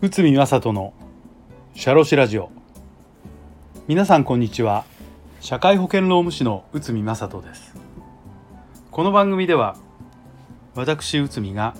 [0.00, 0.94] 内海正人の
[1.74, 2.48] シャロシラジオ。
[3.86, 4.86] 皆さんこんにちは。
[5.40, 7.74] 社会保険労務士の内海正人です。
[8.90, 9.76] この番組では
[10.74, 11.74] 私内海が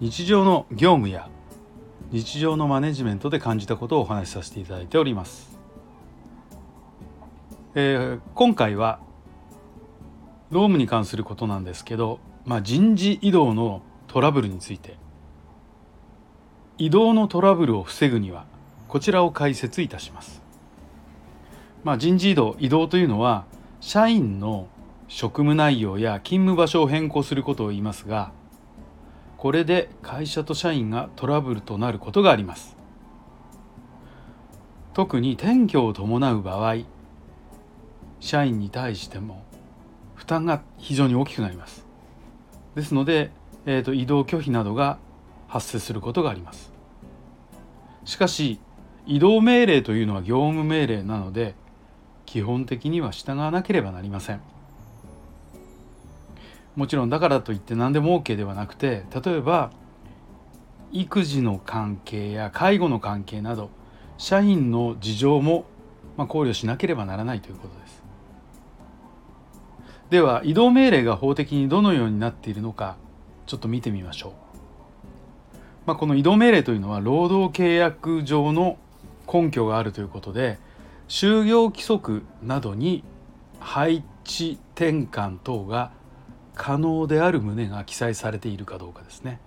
[0.00, 1.28] 日常の業務や
[2.12, 5.58] 日常のマネジメントで感じたことをお話しさせていただいております、
[7.74, 9.00] えー、今回は
[10.52, 14.96] 労務に関することなんですけど、まあ、人事異動のトラブルについて
[16.76, 18.44] 移動のトラブルを防ぐには
[18.86, 20.42] こちらを解説いたします。
[21.84, 23.46] まあ、人事異動移動というのは
[23.80, 24.68] 社員の
[25.08, 28.30] 職務内容や勤務場所を変更することを言いますが
[29.38, 32.76] これで会社と社員がトラブルとなることがあります
[34.94, 36.76] 特に転居を伴う場合
[38.20, 39.42] 社員に対しても
[40.22, 41.84] 負担が非常に大きくなります。
[42.76, 43.32] ですので、
[43.66, 44.98] えーと、移動拒否などが
[45.48, 46.72] 発生することがあります。
[48.04, 48.60] しかし
[49.04, 51.56] 移動命令というのは業務命令なので
[52.24, 54.40] 基本的には従わなければなりません。
[56.76, 59.72] もちろんだからといって何でも OK ではなくて例えば
[60.92, 63.70] 育児の関係や介護の関係など
[64.18, 65.64] 社員の事情も
[66.16, 68.01] 考慮しなければならないということです。
[70.12, 72.98] では移動命令が法的にどのようになっているのか
[73.46, 74.32] ちょっと見てみましょう、
[75.86, 78.76] まあ、この移動命令というのは労働契約上の
[79.26, 80.58] 根拠があるということで
[81.08, 83.04] 就業規則などに
[83.58, 85.92] 配置転換等が
[86.54, 89.40] 可能である旨が記載されているかどうかですね。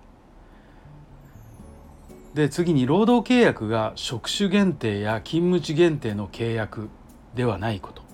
[2.34, 6.88] で次に労働契約が職種限定や勤務地限定の契約
[7.36, 8.05] ではないこと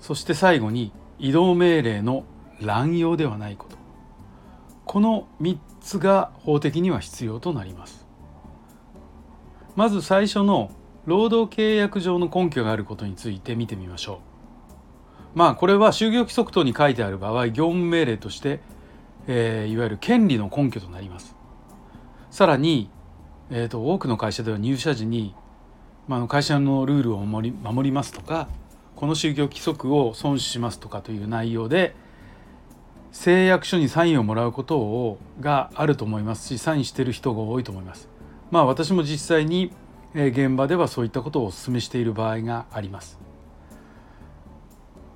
[0.00, 2.24] そして最後に移動命令の
[2.60, 3.76] 乱用ではないこと。
[4.84, 8.06] この3つが法的には必要となります。
[9.74, 10.70] まず最初の
[11.04, 14.14] 労働契約上の根拠があることについて見てみましょ
[15.34, 15.38] う。
[15.38, 18.60] まあこれは就業規則等に書いてある場合業務命令として、
[19.26, 21.36] えー、いわゆる権利の根拠となります。
[22.30, 22.90] さらに、
[23.50, 25.34] えーと、多くの会社では入社時に、
[26.08, 28.48] まあ、会社のルールを守り守りますとか
[28.96, 31.94] この就業規則を遵守しますとかという内容で
[33.12, 38.08] 誓約書にサインをもらうことをがあると思いますしサインしている人が多いと思います。
[38.50, 39.72] まあ私も実際に
[40.14, 43.18] 現場ではそういったことをお勧めしている場合があります。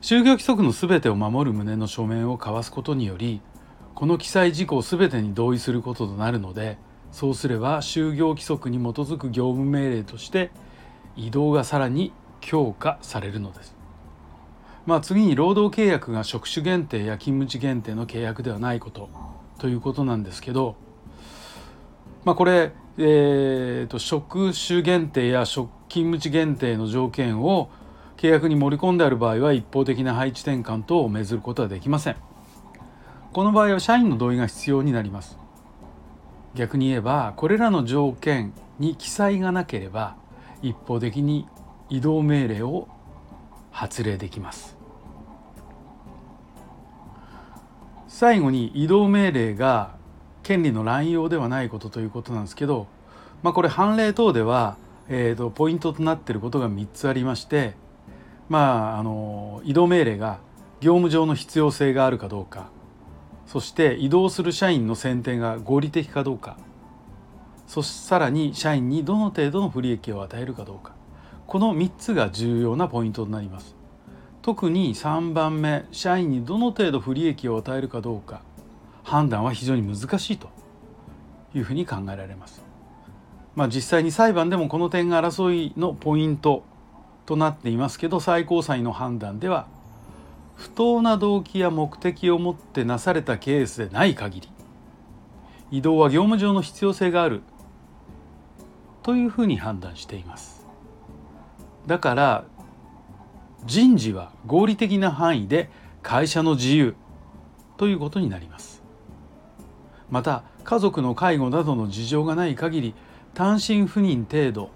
[0.03, 3.43] 就業規則の全てを守る旨の書面を交わすことにより
[3.95, 6.79] この記載事項全てに同意することとなるので
[7.13, 10.51] そうすれば就業規則に基づく業務命令として
[11.17, 13.81] 移動がさらに強化されるのです。
[14.87, 19.09] まあ、次に労働契約が職種限定や勤務地限定の契約ではないこと
[19.59, 20.75] ということなんですけど、
[22.25, 27.71] まあ、これ、えーと、職種限定や勤務地限定の条件を
[28.17, 32.17] 契約に盛り込んである場合は一方的な配置転換等を命ずることはできません
[33.33, 35.39] この場合は社員の同意が必要になります
[36.55, 40.17] 逆に言えばこれらの条件に記載がなければ
[40.63, 41.47] 一方的に
[41.91, 42.89] 移動命令を
[43.71, 44.77] 発令できます。
[48.09, 49.95] 最後に移動命令が
[50.43, 52.87] 権利の乱用ではないことということなんですけど、
[53.43, 54.77] まあ、これ判例等では、
[55.09, 57.75] えーとポイントとなっていることが3つありまして
[58.51, 60.41] まあ、あの移動命令が
[60.81, 62.69] 業務上の必要性があるかどうか
[63.47, 66.59] そして移動する社員の選定が合理的かどうか
[67.69, 71.00] そしてさらに社員にどの程度の不利益を与えるかどうか。
[71.51, 73.75] この3つが重要なポイントになります。
[74.41, 78.43] 特に3番目社員にどの程度不利益を与えるかどうか
[79.03, 80.49] 判断は非常に難しいと
[81.53, 82.63] いうふうに考えられます。
[83.57, 86.63] まあ、実際に裁判でもこの点が争いのポイント
[87.27, 89.67] となっていますけど最高裁の判断では
[90.55, 94.49] 不当な動機や目的を持ってなされたケースでない限り
[95.73, 97.43] 移動は業務上の必要性がある
[99.03, 100.60] というふうに判断しています
[101.91, 102.45] だから
[103.67, 105.71] 人事は合理的な範囲で
[106.03, 106.95] 会社の自由
[107.79, 108.85] ということになります。
[110.09, 112.95] また家族の介護などの事情がない限り
[113.35, 114.71] 単身赴任程度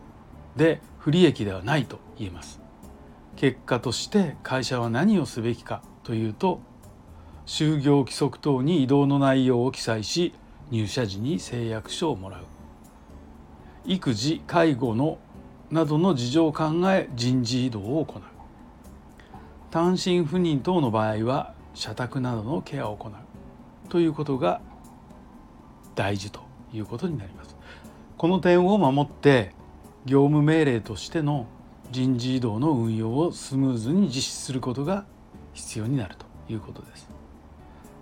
[0.56, 2.61] で不利益ではないと言えます。
[3.37, 6.58] 結果として会社は何をすべきかというと
[7.46, 10.34] 就業規則等に移動の内容を記載し
[10.72, 12.40] 入社時に誓約書をもらう。
[13.87, 15.19] 育児介護の
[15.75, 18.23] などの事情を考え人事異動を行う
[19.73, 23.12] 単身赴任等の場合は社宅などのケアを行う
[23.88, 24.61] ということが
[25.97, 26.43] 大事と
[26.73, 27.56] いうことになります。
[28.17, 29.53] この点を守って
[30.06, 31.49] 業務命令としての
[31.91, 35.05] 人事異動の運用をスムーズに実施することが
[35.55, 37.09] 必要になるということです。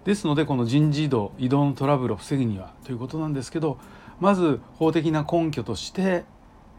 [0.04, 3.78] ですのでこの人事異動移動のトラブルを防ぐにはということなんですけど
[4.20, 6.26] まず法的な根拠として、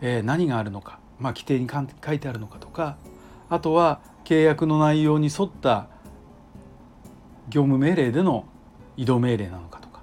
[0.06, 2.98] えー、何があるのか、まあ、規定に書いてあるのかとか
[3.50, 5.88] あとは契約の内容に沿った
[7.50, 8.46] 業務命令での
[8.98, 10.02] 移動命令なのかとか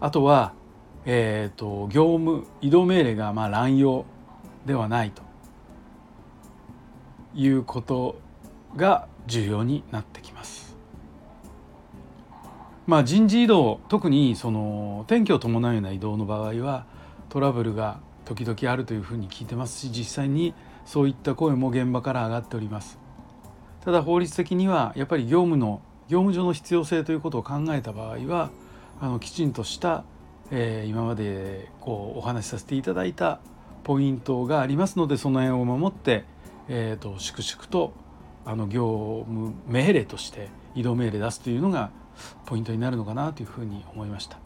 [0.00, 0.52] あとは、
[1.04, 4.04] えーと、業務移動命令がまあ乱用
[4.64, 5.22] ではないと
[7.34, 8.20] いうこと
[8.76, 10.76] が重要になってきます。
[12.86, 16.84] まあ、人事異動特にその転居を伴うような移動の場合は
[17.28, 20.54] トラブルが時々あるというふうに聞いてますし実際に
[20.84, 22.98] そういった声も現場から上がっております
[23.84, 28.50] ただ法律的にはやっぱり業務の業務上の必要性ということを考えた場合は
[29.00, 30.04] あのきちんとした、
[30.50, 33.40] えー、今までこうお話しさせていただいた
[33.82, 36.24] ポイントがありますのでその辺を守って、
[36.68, 37.92] えーと、粛々と
[38.44, 41.90] あの業務命令として移動命令出すというのが
[42.46, 44.38] ポイントになるのかなというふうに思いました。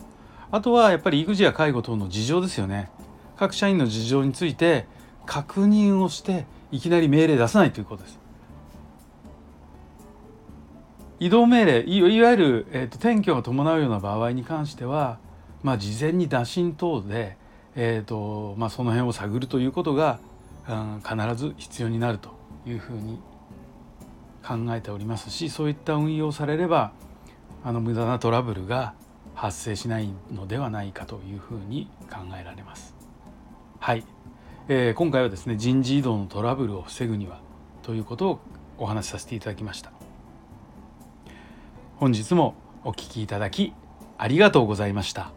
[0.51, 2.91] あとはやっぱり育児や介護等の事情ですよね。
[3.37, 4.87] 各社員の事情について
[5.27, 8.19] 確認をしていきなり命令出さないということです。
[11.19, 15.19] 移動命令いわゆる、えーと、転居が伴うような場合に関しては、
[15.63, 17.39] まあ、事前に打診等で、
[17.75, 20.19] えーとまあ、その辺を探るということが、
[20.69, 22.31] うん、必ず必要になると
[22.67, 23.19] いうふうに
[24.47, 26.93] 考えておりますしそういった運用されれば
[27.65, 28.95] あの無駄なトラブルが
[29.35, 32.96] 発生しないのではないかというふうに考えられます。
[33.79, 34.05] はい、
[34.69, 37.41] えー、今回はですね人事異動のトラブルを防ぐには
[37.83, 38.41] ということを
[38.79, 39.93] お話しさせていただきました。
[41.97, 43.73] 本日もお聴きいただき
[44.19, 45.33] ありがとうございました。